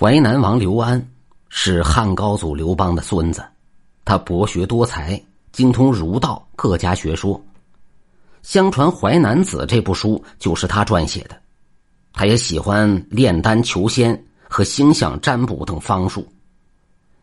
[0.00, 1.04] 淮南王刘安
[1.48, 3.44] 是汉高祖刘邦的孙子，
[4.04, 7.44] 他博学多才，精通儒道各家学说。
[8.40, 11.36] 相传《淮南子》这部书就是他撰写的。
[12.12, 16.24] 他也喜欢炼丹求仙和星象占卜等方术。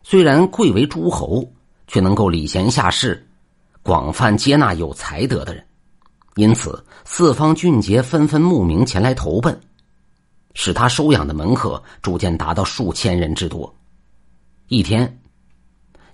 [0.02, 1.50] 虽然贵为诸侯，
[1.86, 3.26] 却能够礼贤下士，
[3.82, 5.64] 广泛接纳有才德的人，
[6.34, 9.58] 因此四方俊杰纷纷慕名前来投奔。
[10.58, 13.72] 使他收养的门客逐渐达到数千人之多。
[14.68, 15.20] 一天，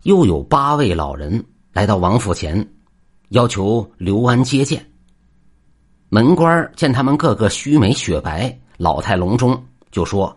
[0.02, 2.68] 又有八位老人来到王府前，
[3.28, 4.84] 要求刘安接见。
[6.08, 10.36] 门官见他们个个须眉雪白、老态龙钟，就说：“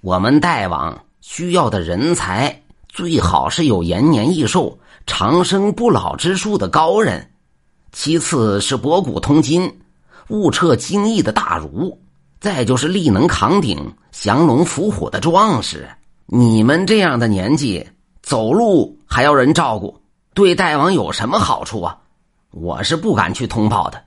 [0.00, 7.30] 我们大王需要的人才，最好是有延年益寿、长生不老之术的高人，
[7.92, 9.80] 其次是博古通今、
[10.28, 12.00] 悟彻经义的大儒。”
[12.44, 15.88] 再就是力能扛鼎、降龙伏虎的壮士，
[16.26, 17.88] 你们这样的年纪，
[18.22, 19.98] 走路还要人照顾，
[20.34, 21.96] 对大王有什么好处啊？
[22.50, 24.04] 我是不敢去通报的。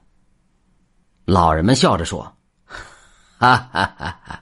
[1.26, 2.32] 老人们笑着说
[3.40, 4.40] ：“哈哈哈哈！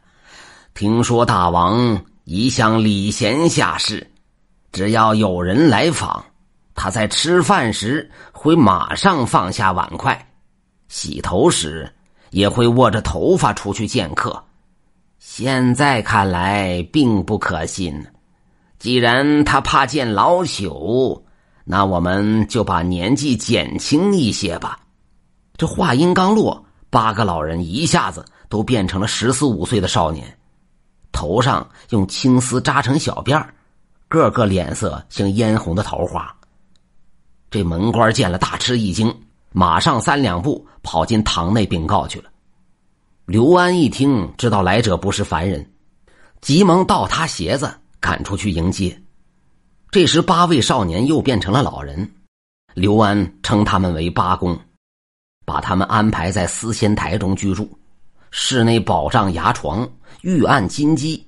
[0.73, 4.05] 听说大王一向礼贤下士，
[4.73, 6.21] 只要有人来访，
[6.73, 10.33] 他在吃饭时会马上放下碗筷，
[10.89, 11.89] 洗头时。”
[12.31, 14.43] 也会握着头发出去见客，
[15.19, 18.05] 现在看来并不可信。
[18.77, 21.21] 既然他怕见老朽，
[21.63, 24.79] 那我们就把年纪减轻一些吧。
[25.57, 30.37] 这话音刚落，八个老人一下子都变成了十四五岁的少年，
[31.11, 33.53] 头上用青丝扎成小辫儿，
[34.07, 36.35] 个个脸色像嫣红的桃花。
[37.49, 39.15] 这门官见了，大吃一惊。
[39.57, 42.29] 马上三两步跑进堂内禀告去了。
[43.25, 45.65] 刘安一听，知道来者不是凡人，
[46.41, 49.01] 急忙倒他鞋子赶出去迎接。
[49.91, 52.11] 这时，八位少年又变成了老人。
[52.73, 54.59] 刘安称他们为八公，
[55.45, 57.69] 把他们安排在思仙台中居住，
[58.31, 61.25] 室内宝帐牙床，玉案金鸡，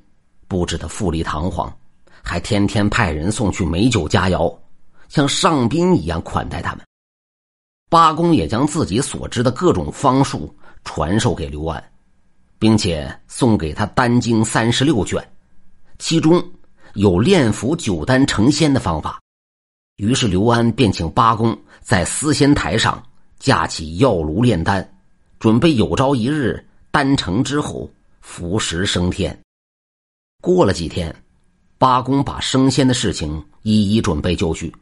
[0.49, 1.73] 布置的富丽堂皇，
[2.21, 4.53] 还天天派人送去美酒佳肴，
[5.07, 6.86] 像上宾一样款待他们。
[7.89, 10.53] 八公也将自己所知的各种方术
[10.83, 11.81] 传授给刘安，
[12.59, 15.25] 并且送给他丹经三十六卷，
[15.97, 16.43] 其中
[16.95, 19.21] 有炼符九丹成仙的方法。
[19.95, 23.01] 于是刘安便请八公在思仙台上
[23.39, 24.97] 架起药炉炼丹，
[25.39, 27.89] 准备有朝一日丹成之后
[28.19, 29.37] 服食升天。
[30.41, 31.15] 过了几天，
[31.77, 34.73] 八公把升仙的事情一一准备就绪。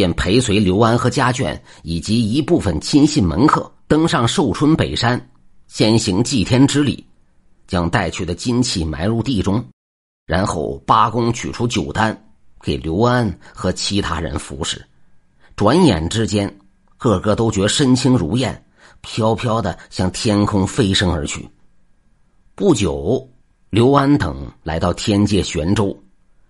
[0.00, 5.30] 便陪随刘安和家眷以及一部分亲信门客登上寿春北山，
[5.68, 7.04] 先行祭天之礼，
[7.66, 9.62] 将带去的金器埋入地中，
[10.24, 12.18] 然后八公取出酒丹
[12.62, 14.82] 给刘安和其他人服食。
[15.54, 16.50] 转眼之间，
[16.96, 18.64] 个个都觉身轻如燕，
[19.02, 21.46] 飘飘的向天空飞升而去。
[22.54, 23.28] 不久，
[23.68, 25.94] 刘安等来到天界玄州，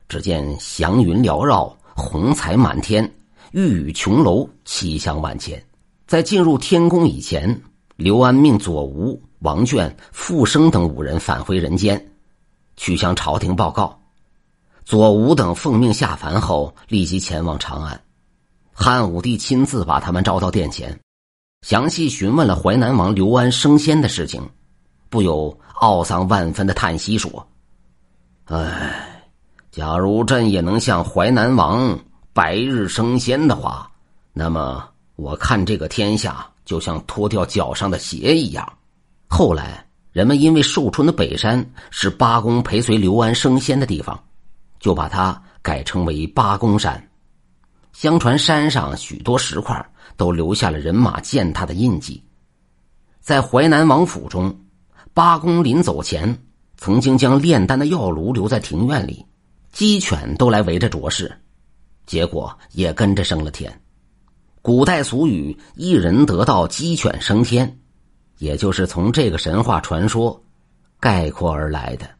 [0.09, 3.13] 只见祥云缭绕，虹彩满天。
[3.53, 5.61] 玉宇琼楼，气象万千。
[6.07, 7.63] 在进入天宫以前，
[7.97, 12.13] 刘安命左吴、王卷、傅生等五人返回人间，
[12.77, 14.01] 去向朝廷报告。
[14.85, 18.01] 左吴等奉命下凡后，立即前往长安。
[18.73, 20.99] 汉武帝亲自把他们招到殿前，
[21.63, 24.49] 详细询问了淮南王刘安升仙的事情，
[25.09, 27.47] 不由懊丧万分的叹息说
[28.47, 29.23] ：“唉，
[29.71, 31.99] 假如朕也能像淮南王。”
[32.33, 33.91] 白日升仙的话，
[34.33, 38.73] 那么我看这个天下就像脱掉脚上的鞋一样。
[39.29, 44.19] 后来人们因为寿春的北山是八公陪随刘安升仙的地方，
[44.79, 47.05] 就把它改称为八公山。
[47.93, 49.85] 相传山上许多石块
[50.17, 52.23] 都留下了人马践踏的印记。
[53.21, 54.57] 在淮南王府中，
[55.13, 59.27] 八公临走前曾经将炼丹的药炉留在庭院里，
[59.73, 61.31] 鸡犬都来围着啄食。
[62.11, 63.81] 结果也跟着升了天。
[64.63, 67.79] 古代俗语“一人得道，鸡犬升天”，
[68.39, 70.43] 也就是从这个神话传说
[70.99, 72.11] 概括而来的。